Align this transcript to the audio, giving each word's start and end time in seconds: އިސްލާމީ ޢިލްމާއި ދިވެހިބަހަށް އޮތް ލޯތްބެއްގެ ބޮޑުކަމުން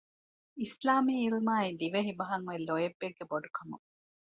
އިސްލާމީ 0.61 1.13
ޢިލްމާއި 1.31 1.69
ދިވެހިބަހަށް 1.79 2.45
އޮތް 2.47 2.65
ލޯތްބެއްގެ 2.67 3.23
ބޮޑުކަމުން 3.31 3.85